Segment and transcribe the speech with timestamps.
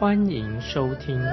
[0.00, 1.18] 欢迎收听。
[1.18, 1.26] 亲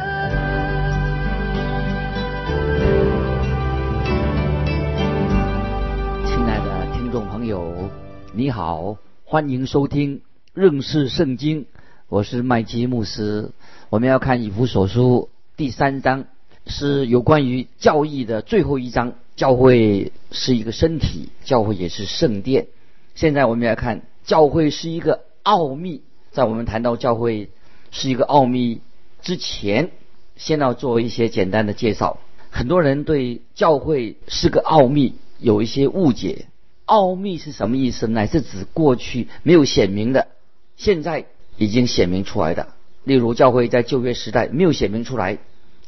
[6.46, 7.88] 爱的听众朋友，
[8.34, 10.22] 你好，欢迎收听
[10.56, 11.68] 认识圣经。
[12.10, 13.52] 我是麦基牧师。
[13.92, 16.26] 我们要看以弗所书第三章，
[16.66, 19.14] 是有关于教义的最后一章。
[19.36, 22.66] 教会是一个身体，教会也是圣殿。
[23.14, 26.02] 现在我们来看，教会是一个奥秘。
[26.32, 27.50] 在我们谈到教会
[27.96, 28.82] 是一个奥秘
[29.22, 29.92] 之前，
[30.36, 32.20] 先要做一些简单的介绍。
[32.52, 36.48] 很多人对教会是个奥秘有一些误解。
[36.84, 38.06] 奥秘是什么意思？
[38.08, 40.28] 乃是指过去没有显明的，
[40.76, 41.24] 现在
[41.56, 42.68] 已经显明出来的。
[43.06, 45.38] 例如，教会在旧约时代没有显明出来，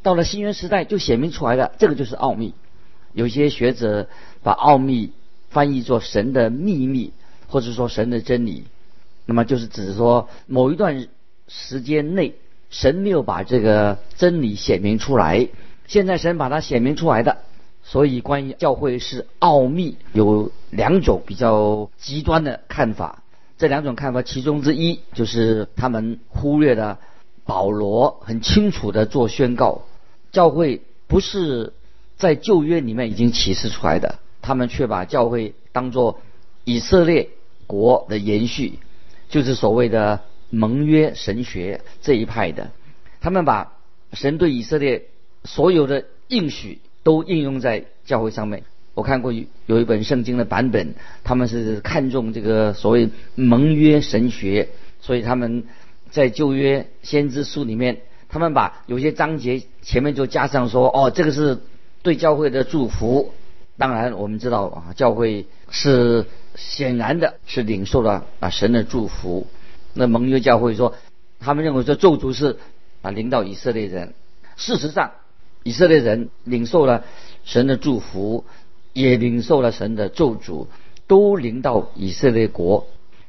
[0.02, 2.54] 到了新约时代就显明出来了，这个就是奥秘。
[3.12, 4.08] 有些学者
[4.44, 5.12] 把奥秘
[5.50, 7.12] 翻译作神的秘密，
[7.48, 8.64] 或者说神的真理，
[9.26, 11.08] 那么就是指说某一段
[11.48, 12.36] 时间内
[12.70, 15.48] 神没有把这个真理显明出来，
[15.88, 17.38] 现在神把它显明出来的。
[17.84, 23.24] 所以关于教会是奥秘，有两种比较极端的看法。
[23.58, 27.00] 这两种看法其中之一就是他们忽略了
[27.46, 29.84] 保罗很清楚的做宣告，
[30.32, 31.74] 教会不是。
[32.18, 36.20] 在旧约里面已经启示出来的，他们却把教会当作
[36.64, 37.30] 以色列
[37.68, 38.80] 国的延续，
[39.30, 42.72] 就是所谓的盟约神学这一派的。
[43.22, 43.74] 他们把
[44.14, 45.06] 神对以色列
[45.44, 48.64] 所有的应许都应用在教会上面。
[48.94, 49.34] 我看过
[49.66, 54.70] 有一本圣经的版本，他们是看重这个所谓盟约神学，
[55.02, 55.64] 所以他们
[56.10, 57.98] 在旧约先知书里面，
[58.30, 61.60] 他们把有些章节前面就加上说：“哦，这个是。”
[62.04, 63.34] 对教会的祝福，
[63.78, 69.46] 当然我们知道啊，教会是显然的是领受了啊神的祝福。
[69.94, 70.94] 那盟约教会说，
[71.40, 72.58] 他们认为说咒诅是
[73.02, 74.14] 啊领导以色列人。
[74.56, 75.12] 事实上，
[75.64, 77.04] 以色列人领受了
[77.44, 78.46] 神的祝福，
[78.94, 80.68] 也领受了神的咒诅，
[81.08, 82.88] 都临到以色列国。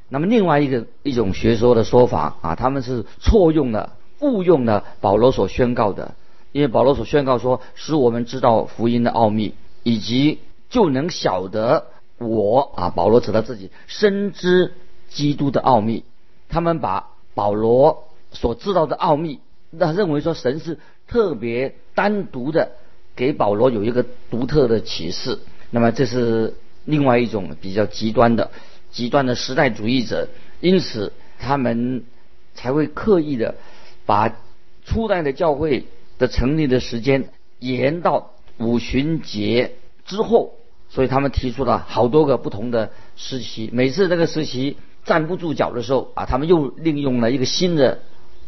[0.09, 6.15] 那么另外一个一种学说的说法啊，他们是错用了、误用了保罗所宣告的。
[6.51, 9.53] 因为保罗所宣告说，使我们知道福音的奥秘，
[9.83, 10.39] 以及
[10.71, 11.85] 就能晓得
[12.17, 14.73] 我啊，保罗指他自己深知
[15.09, 16.03] 基督的奥秘。
[16.49, 19.39] 他们把保罗所知道的奥秘，
[19.69, 20.77] 那认为说神是
[21.07, 22.71] 特别单独的
[23.15, 25.39] 给保罗有一个独特的启示。
[25.69, 28.51] 那么这是另外一种比较极端的、
[28.91, 30.27] 极端的时代主义者，
[30.59, 32.03] 因此他们
[32.53, 33.55] 才会刻意的
[34.05, 34.35] 把
[34.83, 35.85] 初代的教会。
[36.19, 40.53] 的成立的时间延到五旬节之后，
[40.89, 43.69] 所以他们提出了好多个不同的时期。
[43.71, 44.75] 每次这个时期
[45.09, 47.99] 站不住脚的时候啊，他们又利用了一个新的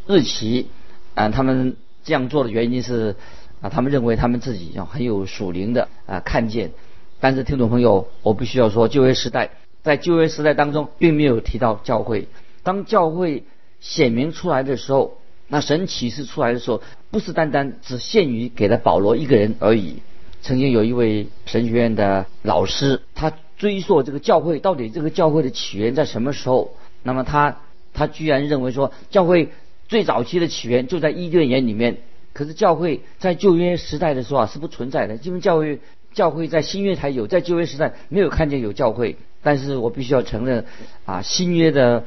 [0.05, 0.67] 日期。
[1.15, 3.15] 啊，他们这样做的原因是
[3.61, 6.71] 啊，他们认为他们自己要很有属灵的啊看见。
[7.19, 9.49] 但是听众朋友，我必须要说，旧约时代
[9.81, 12.27] 在旧约时代当中并没有提到教会。
[12.61, 13.43] 当教会
[13.79, 15.17] 显明出来的时候。
[15.53, 19.97] 那神启示出来的时候，不是单单只限于给了保罗一个人而已。
[20.41, 26.73] 曾经有一位神学院的老师，他追溯这个教会到底这个教会的起源在什么时候？
[27.03, 27.59] 那么他
[27.93, 29.49] 他居然认为说，教会
[29.87, 31.99] 最早期的起源就在伊甸园里面。
[32.33, 35.79] 可是教会在旧约时代的时候啊是不存在的，因为教会
[36.11, 39.17] 教会在新约才有，在旧约时代没有看见有教会。
[39.43, 40.65] 但是我必须要承认
[41.05, 42.03] 啊，新约的。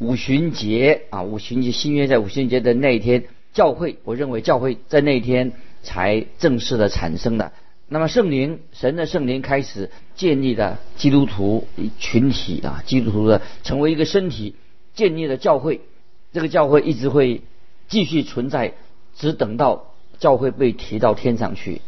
[0.00, 5.52] 五旬节啊，五旬节新约在五旬节的那一天，教会，我认为教会在那一天
[5.84, 7.52] 才正式的产生的。
[7.88, 11.66] 那么圣灵，神的圣灵开始建立的基督徒
[11.98, 14.54] 群体啊，基督徒的成为一个身体，
[14.94, 15.80] 建立了教会。
[16.32, 17.42] 这个教会一直会
[17.88, 18.74] 继续存在，
[19.14, 21.80] 只等到教会被提到天上去。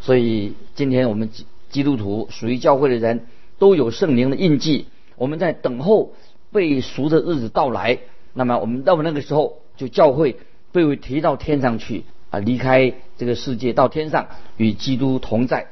[0.00, 1.30] 所以今天我们
[1.70, 3.26] 基督徒属于教会的人
[3.58, 4.86] 都有圣灵的印记，
[5.16, 6.12] 我们在等候。
[6.52, 8.00] 被赎的日子到来，
[8.34, 10.36] 那么我们到那个时候，就教会
[10.72, 15.66] 被提到天上去啊，离开这个世界到天上与基督同在。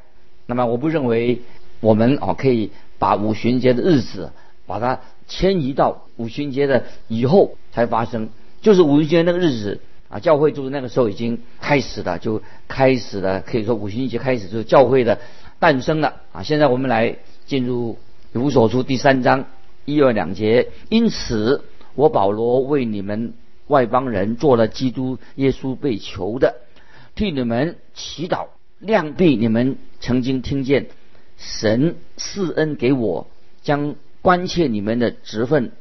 [0.46, 1.42] 那么我不认为
[1.80, 4.32] 我们啊可以把五旬节的日子
[4.66, 8.28] 把它迁移到五旬节的以后才发生，
[8.60, 15.18] 就是五旬节那个日子啊，教会就是那个时候已经开始了，就开始了，可以说五旬节开始就是教会的
[15.58, 16.42] 诞生了啊。
[16.42, 17.16] 现在我们来
[17.46, 17.98] 进入
[18.32, 19.44] 以弗所书第三章
[19.84, 21.62] 一二两节，因此
[21.94, 23.34] 我保罗为你们
[23.68, 26.56] 外邦人做了基督耶稣被囚的，
[27.14, 28.46] 替你们祈祷，
[28.78, 30.86] 量必你们曾经听见
[31.36, 33.26] 神赐恩给我，
[33.62, 35.72] 将关切你们的职分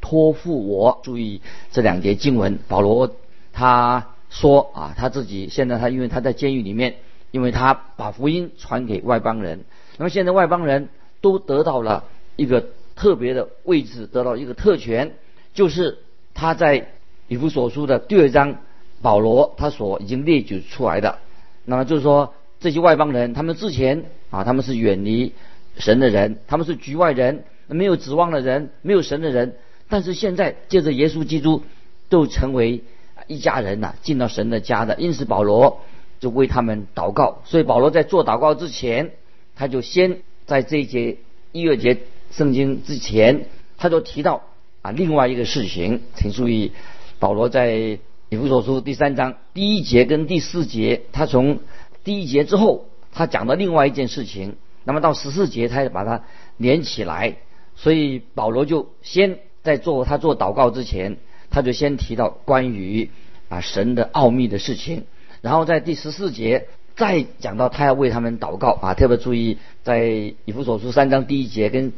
[0.00, 1.00] 托付我。
[1.02, 1.40] 注意
[1.72, 3.14] 这两节经文，保罗。
[3.52, 6.96] 他说啊，他自己现在他因为他在监狱里面，
[7.30, 9.64] 因为他把福音传给外邦人，
[9.96, 10.90] 那么现在外邦人
[11.22, 12.04] 都得到了
[12.36, 12.66] 一个
[12.96, 15.14] 特别的位置，得到一个特权，
[15.54, 15.98] 就是
[16.34, 16.88] 他在
[17.28, 18.56] 以弗所书的第二章，
[19.02, 21.18] 保罗他所已经列举出来的，
[21.64, 25.32] 那么就是说这些外邦人，他们之前啊他们是远离
[25.76, 29.56] 神的人，他们是局外人，没有指望的人，没有神的人，
[29.88, 31.62] 但是现在借着耶稣基督，
[32.08, 32.82] 都成为。
[33.28, 35.80] 一家人呐，进到神的家的，因此保罗
[36.20, 37.42] 就为他们祷告。
[37.44, 39.10] 所以保罗在做祷告之前，
[39.56, 41.16] 他就先在这一节
[41.50, 41.98] 一月节
[42.30, 43.46] 圣经之前，
[43.78, 44.42] 他就提到
[44.82, 46.70] 啊另外一个事情，请注意，
[47.18, 47.98] 保罗在
[48.28, 51.60] 以弗所书第三章第一节跟第四节，他从
[52.04, 56.24] 第一节之后，他讲到另外一件事情，那么到十四节，他也把它
[56.56, 57.36] 连起来。
[57.74, 61.18] 所以保罗就先在做他做祷告之前。
[61.48, 63.08] 他就先提到关于
[63.48, 65.04] 啊神的奥秘的事情，
[65.42, 66.66] 然后在第十四节
[66.96, 71.92] 再讲到他要为他们祷告啊，特别注意在以弗所书三章第一节跟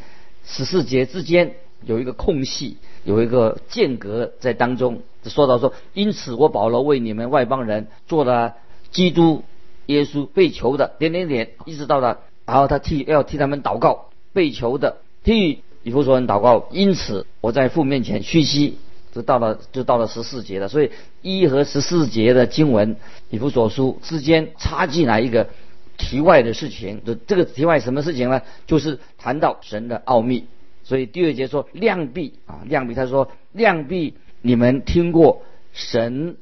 [0.45, 8.55] 十四节之间有一个空隙，有一个间隔在当中，说到说，因此我保罗为你们外邦人做了
[8.91, 9.45] 基督
[9.87, 18.79] 耶稣被囚的点点点，一直到了，然后他替要替他们祷告被囚的替以弗所人祷告，因此我在父面前屈膝。
[19.11, 20.69] 就到了，就到了十四节了。
[20.69, 20.91] 所以
[21.23, 22.97] 一和十四节的经文，
[23.31, 25.49] 以弗所书之间插进来一个
[25.97, 27.03] 题外的事情。
[27.05, 28.43] 就这个题外什么事情呢？
[28.67, 30.45] 就是谈到神的奥秘。
[30.89, 35.43] 所以第二节说量必啊，量必他说量必你们听过
[35.75, 36.39] 神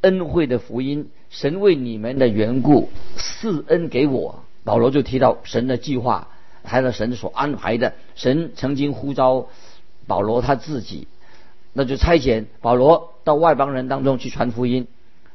[0.00, 4.42] 恩惠的福音，神为你们的缘故赐恩给我。
[4.64, 6.26] 保罗就提到神的计划，
[6.64, 7.94] 还有神所安排的。
[8.16, 9.46] 神曾经呼召
[10.08, 11.06] 保罗他自己。
[11.72, 14.88] 那就差遣保罗到外邦人当中去传福音。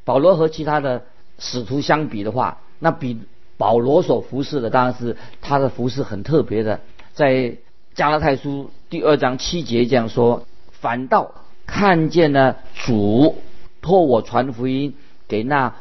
[0.04, 1.06] 保罗和其他的
[1.38, 3.22] 使徒相比的话，那比
[3.56, 6.82] 保罗所服侍的当然是他的服侍很特别的。
[7.14, 7.56] 在
[8.00, 11.34] 加拉太书第二章七节这样说：反倒
[11.66, 13.36] 看见了主
[13.82, 14.94] 托我传福音
[15.28, 15.76] 给那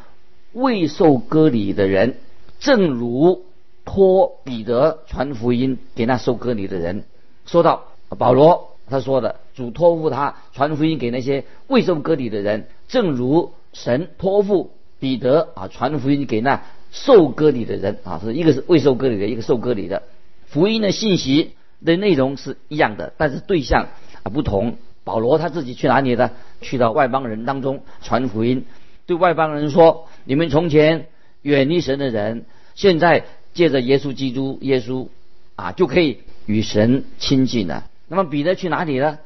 [0.51, 2.17] 未受割礼的人，
[2.59, 3.45] 正如
[3.85, 7.05] 托彼得传福音给那受割礼的人。
[7.45, 7.85] 说到
[8.17, 8.67] 保罗。
[8.89, 20.03] 他说的，主托付他传福音给那些未受割礼的人，正如神托付彼得啊传福音给那受割礼的人啊，是一个是未受割礼的，一个受割礼的。
[20.47, 21.51] 福音的信息
[21.85, 23.89] 的内容是一样的，但是对象
[24.23, 24.77] 啊不同。
[25.05, 26.29] 保罗他自己去哪里呢？
[26.61, 28.65] 去到外邦人当中传福音，
[29.07, 31.07] 对外邦人说：你们从前
[31.41, 32.45] 远离神的人，
[32.75, 35.07] 现在借着耶稣基督，耶稣
[35.55, 37.89] 啊就可以与神亲近了。
[38.07, 39.17] 那么彼得去哪里呢？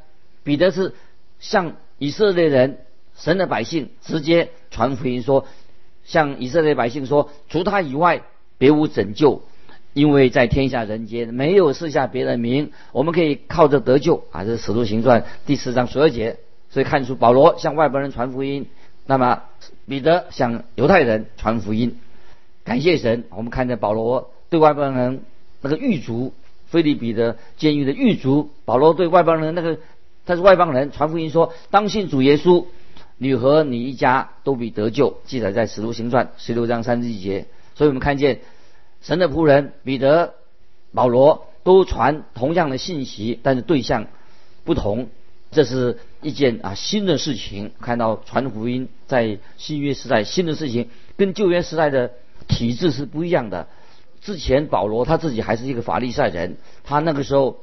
[0.45, 0.93] 彼得是
[1.39, 2.77] 向以色列人、
[3.17, 5.48] 神的百姓直接传福音，说
[6.05, 8.22] 向以色列百姓说，除他以外
[8.57, 9.41] 别无拯救，
[9.93, 14.43] 因为在天下人间没有赐下别的名，我们可以靠着得救啊！
[14.43, 16.38] 这是使徒行传第四章十二节，
[16.69, 18.67] 所以看出保罗向外国人传福音，
[19.05, 19.43] 那么
[19.88, 21.97] 彼得向犹太人传福音。
[22.63, 25.21] 感谢神，我们看见保罗对外国人
[25.62, 26.33] 那个狱卒。
[26.65, 29.77] 菲利比的监狱的狱卒保罗对外邦人那个
[30.25, 32.65] 他是外邦人传福音说当信主耶稣，
[33.19, 35.19] 你和你一家都必得救。
[35.25, 37.45] 记载在使徒行传十六章三十一节。
[37.75, 38.39] 所以我们看见
[39.03, 40.33] 神的仆人彼得、
[40.93, 44.07] 保罗都传同样的信息，但是对象
[44.63, 45.10] 不同。
[45.51, 47.74] 这是一件啊新的事情。
[47.79, 52.13] 看到传福音在新约时代新的事情，跟旧约时代的
[52.48, 53.67] 体制是不一样的。
[54.22, 57.60] 之前保罗他自己还是一个法利赛人，他那个时候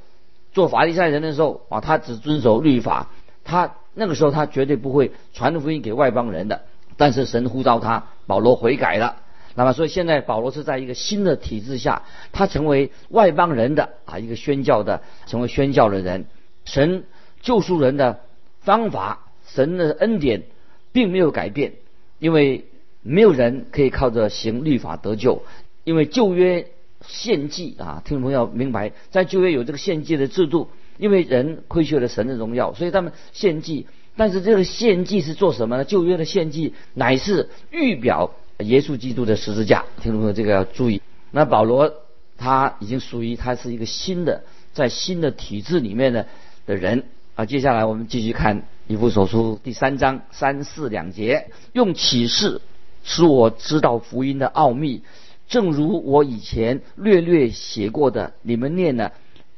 [0.53, 3.11] 做法利赛人的时候啊，他只遵守律法，
[3.43, 6.63] 他那个时候他绝对不会传福音给外邦人的。
[6.97, 9.17] 但是神呼召他，保罗悔改了。
[9.61, 16.25] 那么所以现在保罗是在一个新的体制下，他成为外邦人的啊一个宣教的，成为宣教的人。
[16.65, 17.05] 神
[17.43, 18.21] 救赎人的
[18.63, 20.45] 方法，神的恩典
[20.93, 21.75] 并没有改变，
[22.19, 22.65] 因为
[23.03, 25.43] 没有人可以靠着行律法得救。
[25.85, 26.69] 因为旧约
[27.07, 30.71] 献祭啊，听众朋友明白，在旧约有这个献祭的制度。
[30.97, 33.87] 因为人亏缺了神的荣耀，所以他们献祭。
[34.17, 35.85] 但是这个献祭是做什么呢？
[35.85, 39.85] 旧约的献祭乃是预表耶稣基督的十字架。
[40.01, 41.01] 听众朋友，这个要注意。
[41.31, 41.93] 那保罗
[42.37, 46.27] 他已经属于他是一个新的在新的体制里面的
[46.67, 47.45] 的人啊。
[47.45, 52.61] 接下来我们继续看以弗所书第三章三四两节，用启示
[53.05, 55.03] 使我知道福音的奥秘，
[55.49, 59.13] 正如我以前略略写过的，你们念呢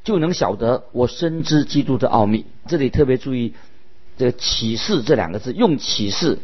[0.05, 2.45] 就能晓得我深知基督的奥秘。
[2.67, 3.55] 这里特别注意
[4.17, 6.39] 这个启示这两个字，用启示。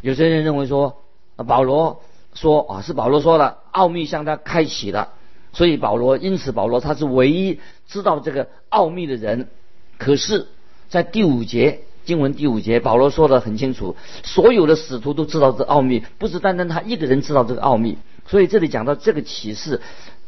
[0.00, 1.02] 有些人认为说
[1.42, 2.02] 保罗。
[2.32, 5.08] 说啊，是保罗说的，奥秘向他开启了，
[5.52, 9.48] 所以保罗因此保罗他是唯一知道这个奥秘的人。
[9.98, 10.46] 可是，
[10.88, 17.98] 在第五节经文第五节，保罗说的很清楚，所有的使徒都知道这奥秘，不是单单他一个人知道这个奥秘。
[18.28, 19.80] 所以这里讲到这个启示，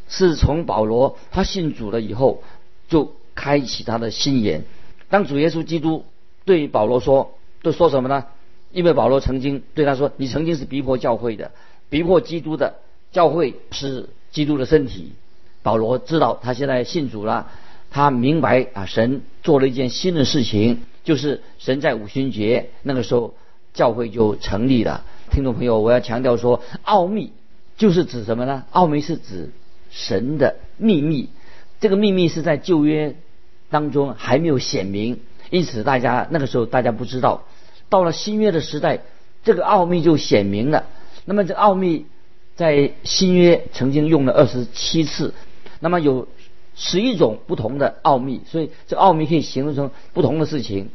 [0.09, 2.43] 是从保罗他信主了以后，
[2.89, 4.65] 就开启他的心眼。
[5.09, 6.05] 当主耶稣基督
[6.45, 8.25] 对保罗说，都说什么呢？
[8.73, 11.51] 因为保罗曾经对他说：“你曾经是逼迫教会的。”
[11.91, 12.77] 逼迫基督的
[13.13, 15.13] 教会是基督的身体。
[15.63, 17.51] 保罗知道他现在信主了，
[17.91, 23.35] 他明白啊，神做了一件新的事情，就是神在五旬节那个时候
[23.75, 25.05] 教会就成立了。
[25.31, 27.33] 听众朋友，我要强调说，奥秘
[27.77, 28.65] 就是指什么呢？
[28.71, 29.51] 奥秘是指
[29.91, 31.29] 神的秘密，
[31.79, 33.17] 这个秘密是在旧约
[33.69, 37.45] 当中还没有显明，因此大家那个时候大家不知道。
[37.93, 39.01] 到了新约的时代，
[39.45, 40.87] 这个奥秘就显明了。
[41.27, 42.07] 那么这奥秘
[42.57, 45.35] 在新约曾经用了二十七次，
[45.79, 46.27] 那么有
[46.75, 50.89] 十一种不同的奥秘，所以这奥秘可以形容成不同的事情。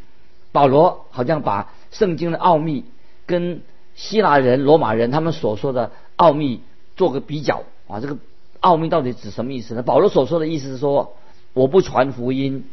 [0.51, 2.83] 保罗好像把圣经的奥秘
[3.27, 3.61] 跟
[3.93, 6.61] 希腊人、罗马人他们所说的奥秘
[6.95, 8.17] 做个比较啊，这个
[8.59, 9.83] 奥秘到底指什么意思呢？
[9.83, 11.13] 保罗所说的意思是说，
[11.53, 12.65] 我不传福音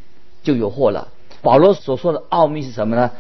[0.43, 1.09] 就有祸了。
[1.43, 3.11] 保罗所说的奥秘是什么呢？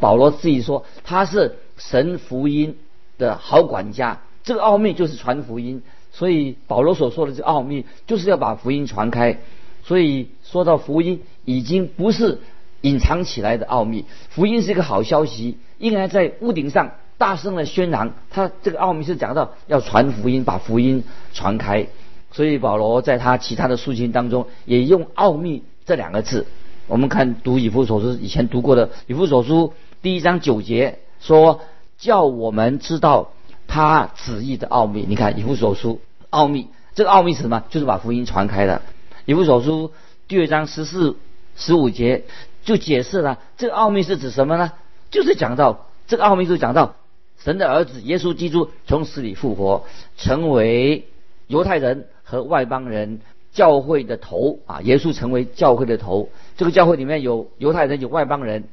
[0.00, 2.76] 保罗自己说他是神福音。
[3.16, 5.84] 的好管家，这个奥秘就是传福音。
[6.10, 9.38] 所以保罗所说的这奥秘，就是要把福音传开。
[9.84, 12.40] 所以说到福音，已经不是
[12.80, 18.12] 隐藏起来的奥秘，福音是一个好消息，应该在屋顶上大声的宣扬。
[18.30, 21.86] 他这个奥秘是讲到要传福音，把福音传开。
[22.32, 26.48] 所以保罗在他其他的书信当中也用“奥秘”这两个字。
[26.86, 29.72] 我们看读以弗所书以前读过的以弗所书
[30.02, 31.60] 第一章九节说。
[31.96, 33.30] 叫我们知道
[33.68, 35.06] 他旨意的奥秘。
[35.08, 37.62] 你看《以弗所书》奥秘，这个奥秘是什么？
[37.70, 38.78] 就是把福音传开的。
[39.24, 39.88] 《以弗所书》
[40.26, 41.16] 第二章十四、
[41.56, 42.24] 十五节
[42.64, 44.72] 就解释了这个奥秘是指什么呢？
[45.12, 46.96] 就是讲到这个奥秘，就讲到
[47.38, 49.84] 神的儿子耶稣基督从死里复活，
[50.16, 51.06] 成为
[51.46, 53.20] 犹太人和外邦人
[53.52, 54.80] 教会的头啊！
[54.82, 56.28] 耶稣成为教会的头。
[56.56, 58.64] 这个教会里面有犹太人，有外邦人，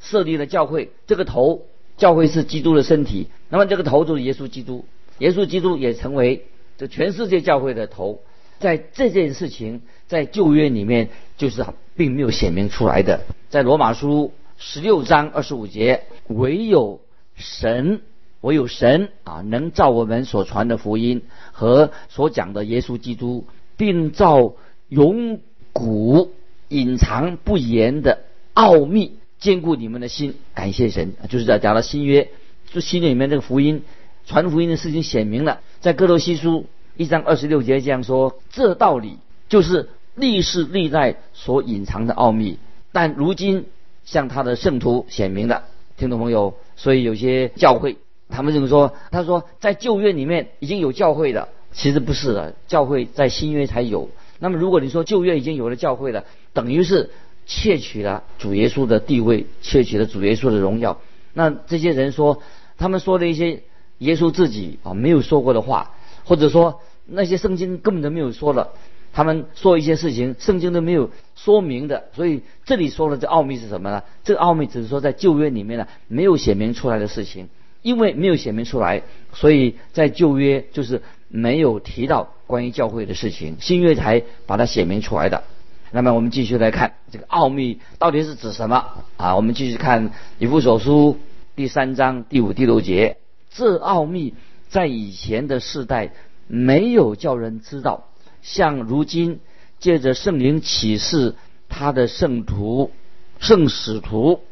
[0.00, 0.90] 设立了教会。
[1.06, 1.62] 这个头。
[1.96, 4.86] 教会是基督的身体，那么这个头就是耶稣基督，
[5.18, 6.46] 耶稣基督也成为
[6.78, 8.22] 这全世界教会的头。
[8.58, 11.62] 在这件事情在旧约里面就是
[11.96, 13.20] 并没有显明出来的。
[13.50, 17.02] 在罗马书十六章二十五节，唯有
[17.34, 18.00] 神，
[18.40, 21.20] 唯有神啊，能照我们所传的福音
[21.52, 23.44] 和所讲的耶稣基督，
[23.76, 24.54] 并照
[24.88, 25.40] 永
[25.74, 26.32] 古
[26.70, 28.20] 隐藏不言的
[28.54, 29.20] 奥秘。
[29.38, 32.28] 坚固你们的心，感谢神，就是在讲了新约，
[32.70, 33.84] 就新约里面这个福音，
[34.26, 39.16] 传福音的事情显明了，在哥罗西书一章二十六节这样说：这道理
[39.48, 42.58] 就是历世历代所隐藏的奥秘，
[42.92, 43.64] 但如今
[44.04, 45.64] 向他的圣徒显明了。
[45.96, 47.96] 听众朋友，所以有些教会，
[48.28, 54.10] 他们认为说，他说在旧约里面已经有教会了，其实不是的，教会在新约才有。
[54.40, 57.10] 那么如果你说旧约已经有了教会了，等于是。
[57.46, 61.00] 窃取了主耶稣的地位，窃取了主耶稣的荣耀。
[61.32, 62.42] 那这些人说，
[62.78, 63.64] 他们说的一些
[63.98, 65.90] 耶稣自己啊没有说过的话，
[66.24, 68.74] 或者说那些圣经根本都没有说了，
[69.12, 72.04] 他们说一些事情，圣经都没有说明的。
[72.14, 74.04] 所以这里说的这奥秘是什么呢？
[74.22, 77.48] 这个奥秘只是说在旧约里面呢没有显明出来的事情，
[77.82, 85.44] 因为没有显明出来，所以在旧约就是没有提到关于教会的事情，新约才把它写明出来的。
[85.92, 89.34] 那么我们继续来看这个奥秘到底是指什么啊？
[89.36, 91.18] 我们继续看以弗所书
[91.56, 93.16] 第三章第五、第六节。
[93.50, 94.34] 这奥秘
[94.68, 96.12] 在以前的世代
[96.46, 98.08] 没有叫人知道，
[98.42, 99.40] 像如今
[99.78, 101.34] 借着圣灵启示
[101.68, 102.90] 他的圣徒、
[103.38, 104.42] 圣使徒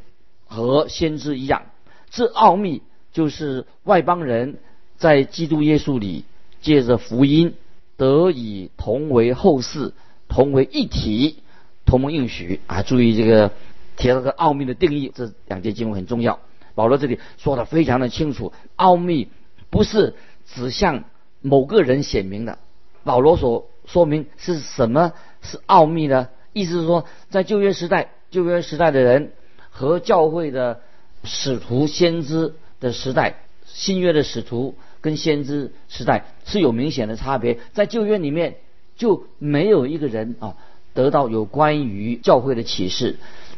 [0.46, 1.62] 和先知一样。
[2.10, 2.82] 这奥秘
[3.12, 4.58] 就是外邦人
[4.96, 6.24] 在基督耶稣里
[6.60, 7.54] 借着福音
[7.96, 9.92] 得以同为后世。
[10.30, 11.38] 同为一体，
[11.86, 12.82] 同盟应许啊！
[12.82, 13.50] 注意这个
[13.96, 16.38] 提到个奥秘的定义，这两节经文很重要。
[16.74, 19.28] 保罗这里说的非常的清楚，奥秘
[19.70, 21.04] 不是指向
[21.40, 22.58] 某个人显明的。
[23.04, 26.28] 保罗所说明是什么是奥秘呢？
[26.52, 29.32] 意思是说，在旧约时代，旧约时代的人
[29.70, 30.82] 和教会的
[31.24, 37.58] 使徒、先知的时代，新约的使徒跟先知时代是有明显的差别。
[37.72, 38.56] 在旧约里面
[38.96, 40.56] 就没有一个人啊
[40.94, 43.16] 得到有关于教会的启示，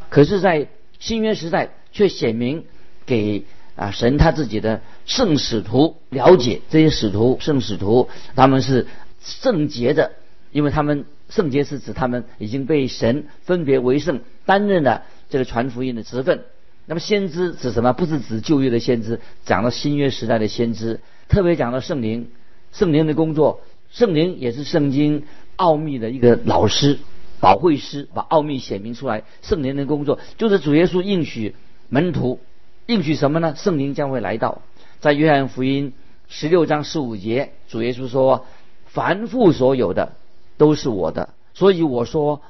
[0.09, 0.67] 可是，在
[0.99, 2.65] 新约时代却显明
[3.05, 3.43] 给
[3.75, 8.87] 啊神他自己的圣使徒了解，这些使徒、圣使徒他们是
[9.21, 10.11] 圣洁的，
[10.51, 11.05] 因为他们。
[11.31, 16.43] 圣洁是指他们已经被神分别为圣，担任了这个传福音的职分。
[16.85, 17.93] 那么先知指什么？
[17.93, 20.99] 不是指旧约的先知，讲到新约时代的先知，
[21.31, 22.29] 特别讲到圣灵，
[22.73, 25.23] 圣灵的工作，圣灵也是圣经
[25.55, 26.99] 奥秘的一个老师、
[27.39, 29.23] 保会师，把奥秘显明出来。
[29.41, 31.55] 圣灵的工作就是主耶稣应许
[31.87, 32.41] 门徒，
[32.85, 33.55] 应许什么呢？
[33.55, 34.61] 圣灵将会来到，
[34.99, 35.93] 在约翰福音
[36.27, 38.45] 十六章十五节，主耶稣说
[38.87, 40.11] ：“凡父所有的。”
[40.57, 42.41] 都是我的，所以我说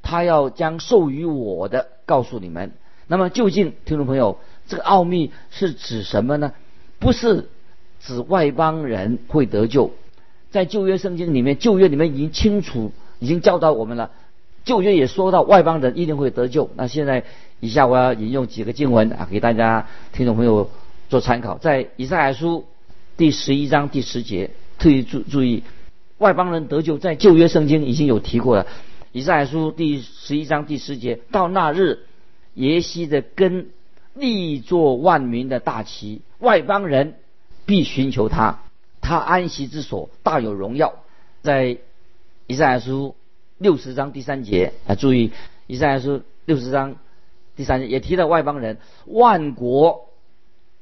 [0.00, 2.72] 他要将授予我的告诉你们。
[3.06, 6.52] 那么究竟听众朋友，这个奥秘是指什么呢？
[7.00, 7.50] 不是
[8.00, 9.92] 指外邦人会得救，
[10.50, 14.10] 在旧约圣经里面，旧约里面已经清楚已经教导我们了。
[14.64, 16.70] 旧约也说到外邦人一定会得救。
[16.76, 17.24] 那现在
[17.60, 20.70] 以下我要引用几个经文啊，给大家听众朋友
[21.08, 21.56] 做参考。
[21.58, 22.64] 在以赛亚书
[23.16, 25.62] 第十一章第十节，特意注注意。
[26.18, 28.66] 外邦人得救，在旧约圣经已经有提过了。
[29.12, 32.00] 以赛亚书第十一章第十节，到那日，
[32.54, 33.68] 耶西的根
[34.14, 37.14] 立作万民的大旗，外邦人
[37.70, 38.58] 必寻求他，
[39.00, 40.94] 他安息之所大有荣耀。
[41.40, 41.78] 在
[42.48, 43.14] 以赛亚书
[43.58, 45.30] 六十章第三节啊，注意
[45.68, 46.96] 以赛亚书六十章
[47.54, 50.08] 第三节也提到外邦人，万国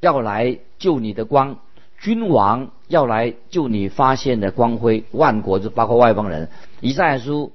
[0.01, 1.59] 要来救你的光。
[2.01, 6.49] 君王要来救你发现的光辉，万国就包括外邦人。
[6.81, 7.53] 以赛亚书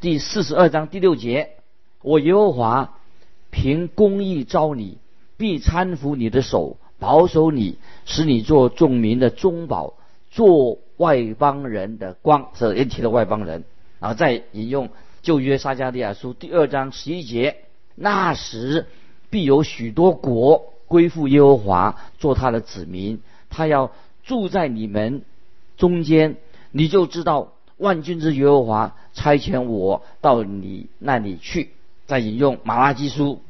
[0.00, 1.50] 第四十二章第六节：
[2.02, 2.94] 我耶和华
[3.52, 4.98] 凭公义招你，
[5.36, 9.94] 必搀扶你的手，保守你，使你做众民的中保，
[10.30, 12.50] 做外邦人的光。
[12.54, 13.64] 这也提到外邦人。
[13.98, 14.88] 然后再引用
[15.20, 17.56] 旧约撒迦利亚书第二章十一节：
[17.96, 18.86] 那时
[19.30, 23.20] 必有许多国归附耶和华，做他的子民。
[23.50, 23.90] 他要
[24.22, 25.22] 住在你们
[25.76, 26.36] 中间，
[26.70, 31.70] 你就知道万军之耶和华差遣我到你那里去。
[32.06, 33.40] 再引用马拉基书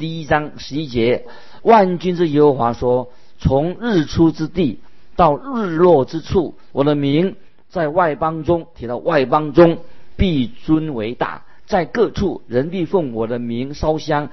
[0.00, 1.26] 第一章十一节：
[1.60, 4.80] 万军之耶和华说：“从日出之地
[5.14, 7.36] 到日落之处，我的名
[7.68, 9.76] 在外邦中提到外邦中
[10.16, 14.30] 必尊为大，在各处人必奉我的名烧香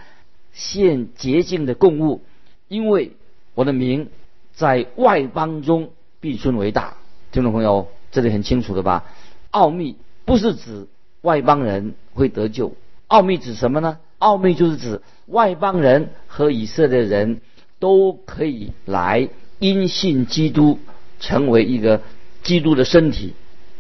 [0.54, 2.22] 献洁净的供物，
[2.70, 3.12] 因为
[3.54, 4.10] 我的名。”
[4.56, 6.96] 在外邦中必尊为大，
[7.32, 9.04] 听众朋友，这里很清楚的吧？
[9.52, 10.88] 奥秘不是指
[11.22, 12.74] 外邦人会得救，
[13.06, 14.00] 奥秘指什么呢？
[14.20, 17.42] 奥秘就是指外邦人和以色列人
[17.80, 20.80] 都可以来因信基督，
[21.20, 22.02] 成为一个
[22.44, 23.34] 基督的身体，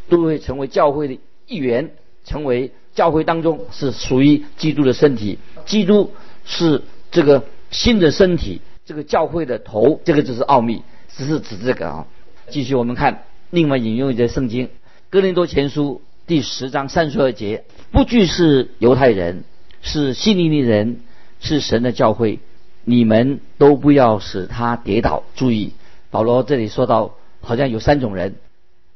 [0.10, 1.92] 都会成为教会的一员，
[2.24, 5.40] 成为教会当中是属于基督的身体。
[5.66, 6.12] 基督
[6.46, 8.62] 是这个新的身体。
[8.86, 12.08] 这个教会的头，这个就是奥秘，只是指这个啊。
[12.50, 14.68] 继续我们看，另外引用一节圣经，
[15.10, 19.44] 《哥林多前书》第十章三十二节：不惧是犹太人，
[19.88, 21.00] 是希利尼人，
[21.40, 22.40] 是神的教会，
[22.84, 25.24] 你们都不要使他跌倒。
[25.36, 25.74] 注意，
[26.12, 28.36] 保罗这里说到，好像有三种人：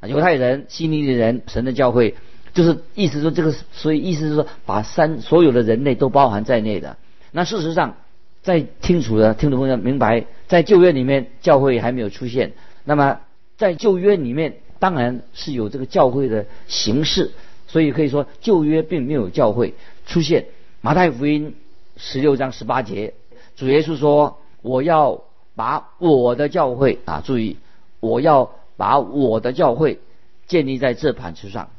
[0.06, 2.14] 犹太人、希利尼人、神的教会，
[2.54, 6.96] 就是意思说这个，所以意思是说，把三所有的人类都包含在内的。
[7.32, 7.96] 那事实上。
[8.44, 12.54] 在清楚的听众朋友明白，在旧约里面教会还没有出现。
[12.82, 13.20] 那么
[13.56, 17.30] 在旧约里面，当然是有这个教会的形式，
[17.68, 19.74] 所以可以说旧约并没有教会
[20.06, 20.46] 出现。
[20.84, 21.54] 马太福音
[21.96, 23.14] 十六章十八节，
[23.54, 25.22] 主耶稣说：“我要
[25.54, 27.56] 把我的教会啊，注意，
[28.00, 30.00] 我要把我的教会
[30.48, 31.70] 建立在这磐石上。”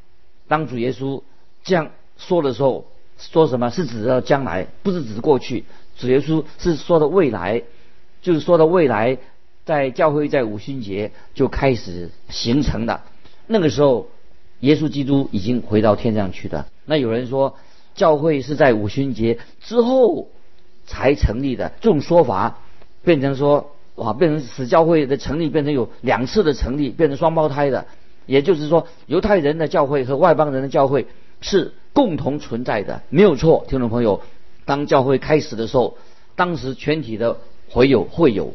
[0.47, 1.21] 当主耶稣
[1.65, 2.85] 这样说的时候，
[3.17, 5.65] 说什么是指的将来，不是指过去。
[5.97, 7.61] 主耶稣是说的未来，
[8.21, 9.17] 就是说的未来，
[9.65, 13.01] 在教会在五旬节就开始形成的。
[13.47, 14.07] 那个时候，
[14.61, 16.67] 耶稣基督已经回到天上去的。
[16.85, 17.57] 那有人说，
[17.95, 20.29] 教会是在五旬节之后
[20.85, 22.59] 才成立的，这种说法
[23.03, 27.85] 变成说，哇，变成使教会的成立变成有两次的成立，变成双胞胎的。
[28.25, 31.07] 也就是说，犹太人的教会和外邦人的教会
[31.41, 34.21] 是共同存在的，没有错，听众朋友。
[34.65, 35.97] 当教会开始的时候，
[36.35, 37.37] 当时全体的
[37.69, 38.53] 会友会友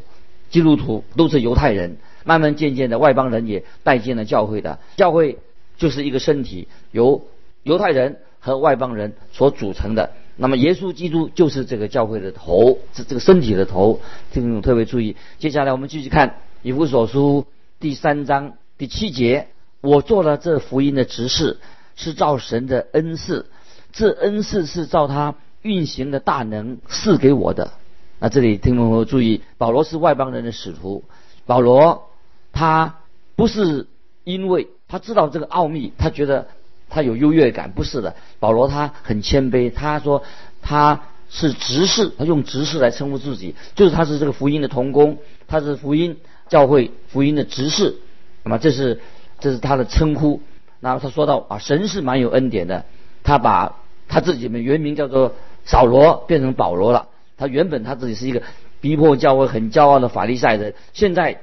[0.49, 4.79] 基督徒都是犹太人，慢慢渐渐的外邦人也带进了教会的。
[4.97, 5.37] 教会
[5.77, 7.21] 就是一个身体，由
[7.61, 10.11] 犹太人和外邦人所组成的。
[10.35, 13.99] 那么耶稣基督就是这个教会的头，这这个身体的头，
[14.31, 15.15] 听众特别注意。
[15.37, 17.45] 接下来我们继续看以弗所书
[17.79, 19.47] 第三章第七节。
[19.81, 21.57] 我做了这福音的执事，
[21.95, 23.45] 是照神的恩赐，
[23.93, 27.71] 这恩赐是照他运行的大能赐给我的。
[28.19, 31.05] 那这里听众朋友注意，保罗是外邦人的使徒，
[31.45, 32.09] 保罗
[32.51, 32.97] 他
[33.37, 33.87] 不是
[34.25, 36.47] 因为他知道这个奥秘，他觉得
[36.89, 38.15] 他有优越感，不是的。
[38.39, 40.23] 保罗他很谦卑，他说
[40.61, 47.95] 他是执事，他用执事来称呼自己，就是他是这个福音的童工，他是福音教会福音的执事。
[48.43, 48.99] 那么这是。
[49.41, 50.41] 这是他的称呼。
[50.81, 52.83] 然后他说到啊，神是蛮有恩典的。
[53.23, 53.77] 他把
[54.09, 57.07] 他自己的原名叫做扫罗变成保罗了。
[57.37, 58.43] 他原本他自己是一个
[58.81, 60.73] 逼迫教会很骄傲的法利赛人。
[60.91, 61.39] 现在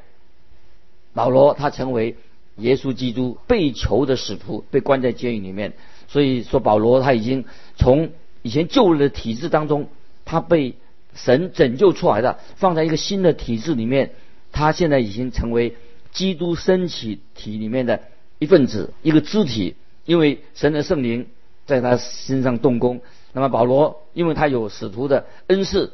[1.14, 2.16] 保罗他成为
[2.56, 5.72] 耶稣基督被囚的使徒，被关在监狱里面。
[6.08, 7.44] 所以说保罗他已经
[7.76, 8.10] 从
[8.42, 9.88] 以前旧的体制当中，
[10.24, 10.74] 他被
[11.14, 14.12] 神拯救出来的，放在一个新的体制里面。
[14.52, 15.76] 他现在已经成为。
[16.12, 18.00] 基督身体体里面的
[18.38, 19.74] 一份子，一个肢体，
[20.06, 21.26] 因为神的圣灵
[21.66, 23.02] 在他身上动工。
[23.34, 25.92] 那么保罗，因为他有使徒的恩赐，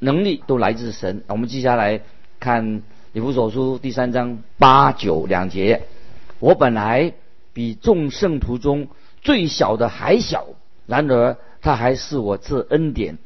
[0.00, 1.22] 能力都来自神。
[1.28, 2.00] 我们接下来
[2.40, 5.82] 看以弗所书第三章八九两节。
[6.40, 7.12] 我本来
[7.52, 8.88] 比众圣徒中
[9.22, 10.46] 最小的还小，
[10.86, 13.18] 然而他还是我这恩典，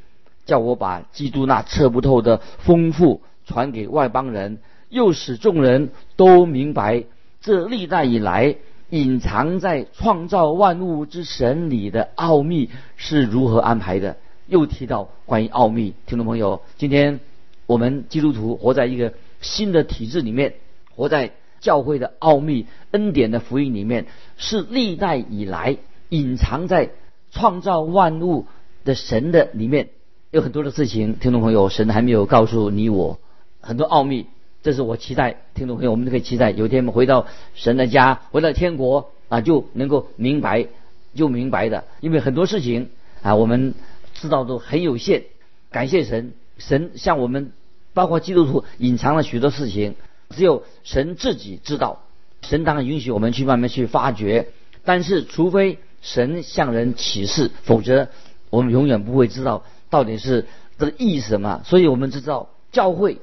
[0.44, 4.58] 叫我把基督那测不透的丰富传给外邦人。
[4.90, 7.04] 又使众人都明白，
[7.40, 8.56] 这历代以来
[8.90, 14.16] 隐藏在创造万物之神里的奥秘是如何安排的。
[14.46, 17.18] 又提到关于奥秘，听众朋友，今天
[17.66, 20.54] 我们基督徒活在一个新的体制里面，
[20.94, 21.32] 活在
[21.64, 24.04] 教会的奥秘恩典的福音里面，
[24.36, 25.78] 是历代以来
[26.10, 26.90] 隐藏在
[27.32, 28.46] 创造万物
[28.84, 29.88] 的神的里面，
[30.30, 33.18] 有很多的事情，听众朋友，神还没有告诉你我
[33.60, 34.26] 很多奥秘。
[34.62, 40.66] 这是我期待，听众朋友，我们都可以期待，有一天我们回到神的家，回到天国啊，就能够明白，
[41.14, 41.84] 就明白的。
[42.00, 42.90] 因为很多事情
[43.22, 43.74] 啊，我们
[44.12, 45.24] 知道都很有限。
[45.70, 47.52] 感谢神，神向我们，
[47.94, 49.96] 包括基督徒，隐藏了许多事情，
[50.30, 52.02] 只有神自己知道。
[52.42, 54.48] 神当然允许我们去慢慢去发掘，
[54.84, 58.08] 但是除非神向人启示，否则
[58.50, 60.46] 我们永远不会知道到底是
[60.78, 61.62] 这个意思什么。
[61.64, 63.18] 所以我们知道教会。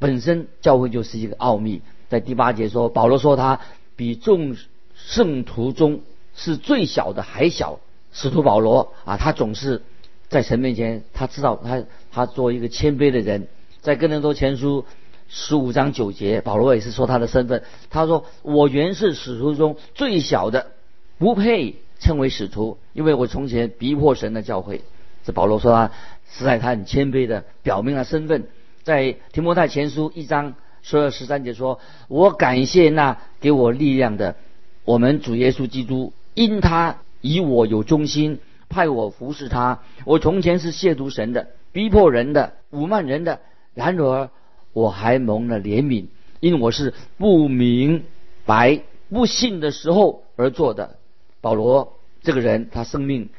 [0.00, 3.60] 本身教会就是一个奥秘，在第八节说，保罗说他
[3.96, 4.54] 比众
[4.96, 6.00] 圣徒中
[6.34, 7.80] 是最小的还小。
[8.12, 9.82] 使徒保罗啊，他总是
[10.28, 13.46] 在神面前，他知道他他做一个谦卑的人。
[13.80, 14.84] 在哥林多前书
[15.28, 20.72] 十五章九节，保罗也是说他的身份，他说我原是使徒中最小的，
[21.18, 24.82] 不配称为使徒，因为我从前逼迫神的教会。
[25.24, 25.90] 这保罗说他
[26.30, 28.48] 实在他很谦卑的表明了身份。
[28.82, 34.36] 在提摩太前书一章十二十三节说：“我感谢那给我力量的，
[34.84, 39.80] 我们主耶稣基督，因他以我有忠心，派我服侍他。
[40.04, 43.40] 我从前是亵渎神的，逼迫人的，侮慢人的。
[43.72, 44.28] 然而
[44.74, 46.08] 我还蒙了怜悯，
[46.40, 48.04] 因为我是不明
[48.44, 50.96] 白、不信的时候而做的。
[51.40, 53.30] 保罗这个人，他生命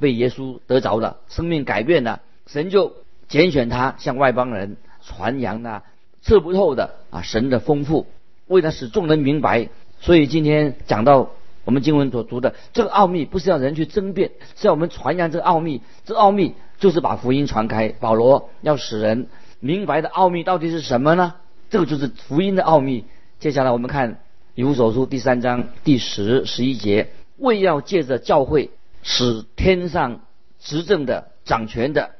[0.00, 2.94] 被耶稣得着了，生命改变了，神就
[3.28, 5.84] 拣选他向外邦人。”传扬那
[6.20, 8.08] 测不透的啊神的丰富，
[8.48, 9.68] 为了使众人明白，
[10.00, 11.30] 所以今天讲到
[11.64, 15.80] 我们经文所读的这个奥秘，不是要人去争辩，是要我们传扬这个奥秘。
[16.04, 17.90] 这奥秘就是把福音传开。
[18.00, 19.28] 保罗要使人
[19.66, 21.34] 明白的奥秘到底是什么呢？
[21.68, 23.04] 这个就是福音的奥秘。
[23.40, 24.20] 接下来我们看
[24.54, 28.70] 以弗所书第三章第十十一节，为要借着教会
[29.02, 30.20] 使天上
[30.60, 32.12] 执政的掌权的。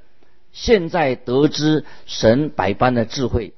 [0.53, 3.53] 现在得知神百般的智慧，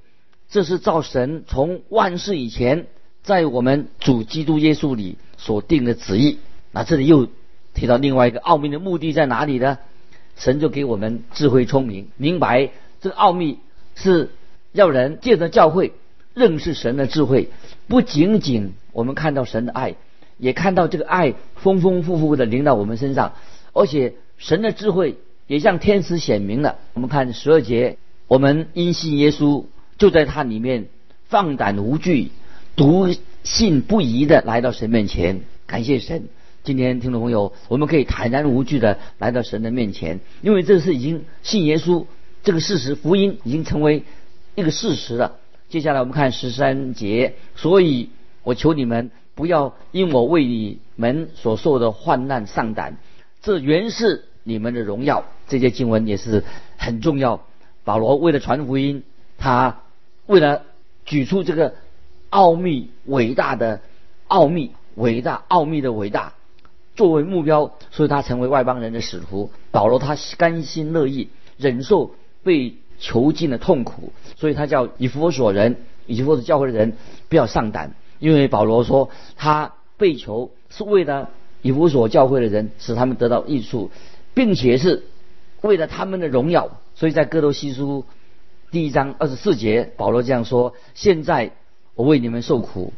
[0.50, 2.86] 这是造神从万世以前
[3.22, 6.38] 在我们主基督耶稣里所定的旨意。
[6.72, 7.28] 那这里又
[7.72, 9.78] 提到另外一个奥秘的目的在哪里呢？
[10.36, 12.70] 神就给我们智慧聪明，明白
[13.00, 13.58] 这个奥秘
[14.02, 14.30] 是
[14.72, 15.92] 要人借着教会
[16.32, 17.50] 认识神的智慧。
[17.86, 19.96] 不仅仅我们看到神的爱，
[20.38, 23.34] 也看到这个爱丰丰富富的临到我们身上，
[23.72, 25.16] 而且神的智慧。
[25.48, 26.76] 也向天使显明了。
[26.92, 29.64] 我们看十二节，我们因信耶稣，
[29.96, 30.88] 就在他里面
[31.30, 32.32] 放胆无惧、
[32.76, 33.08] 笃
[33.44, 36.24] 信不疑的来到神面前，感谢神。
[36.64, 42.04] 今天听众朋友，我们可以坦然无惧的来到神的面前，因为这是已经信耶稣
[42.42, 44.04] 这个事实，福音已经成为
[44.54, 45.36] 一个事实了。
[45.68, 48.10] 接下来我们看十三节，所以
[48.42, 52.96] 我求你们不要因我为你们所受的患难丧胆，
[53.42, 55.24] 这原是你们的荣耀。
[55.46, 56.44] 这些经文也是
[56.76, 57.44] 很重要。
[57.84, 59.02] 保罗为了传福音，
[59.36, 59.82] 他
[60.26, 60.64] 为了
[61.04, 61.74] 举出这个
[62.30, 63.80] 奥秘伟大的
[64.26, 66.34] 奥秘，伟大奥秘的伟大
[66.96, 69.50] 作为目标，所以他成为外邦人的使徒。
[69.70, 72.14] 保罗他甘心乐意忍受
[72.48, 72.74] 被。
[73.00, 76.94] 囚禁的痛苦，所以他叫以弗所人，以弗所教会的人
[77.28, 81.30] 不要上胆，因为保罗说他被囚是为了
[81.62, 83.92] 以弗所教会的人使他们得到益处，
[84.34, 85.04] 并且是
[85.60, 86.80] 为了他们的荣耀。
[86.96, 88.04] 所以在哥罗西书
[88.72, 91.52] 第一章二十四节，保罗这样说：现在
[91.94, 92.92] 我为你们受苦，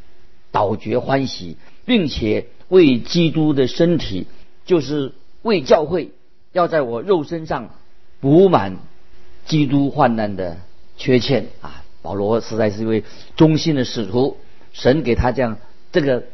[0.51, 4.27] 倒觉欢喜，并且为基督的身体，
[4.65, 6.13] 就是为教会，
[6.53, 7.69] 要在我肉身上
[8.19, 8.79] 补满。
[9.47, 10.59] 基督患难的
[10.97, 13.05] 缺欠啊，保罗实在是一位
[13.37, 14.37] 忠心的使徒。
[14.73, 15.59] 神给他这样
[15.91, 16.25] 这个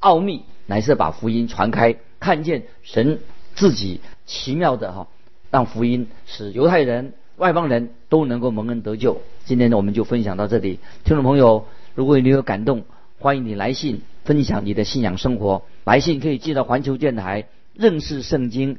[0.00, 3.20] 奥秘，乃是把福音传开，看见神
[3.54, 5.08] 自己奇妙的哈，
[5.50, 9.22] 让福音使犹太人、外邦人都能够蒙恩得救。
[9.46, 10.78] 今天呢，我们就分享到这里。
[11.04, 12.84] 听众朋友，如果你有感动，
[13.18, 15.62] 欢迎你来信分享你的信仰生活。
[15.84, 18.78] 来信可以寄到环球电台认识圣经。